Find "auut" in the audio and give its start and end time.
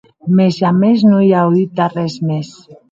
1.51-1.85